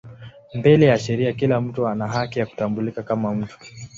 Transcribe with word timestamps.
Mbele 0.53 0.85
ya 0.85 0.97
sheria 0.99 1.33
kila 1.33 1.61
mtu 1.61 1.87
ana 1.87 2.07
haki 2.07 2.39
ya 2.39 2.45
kutambulika 2.45 3.03
kama 3.03 3.33
mtu. 3.35 3.57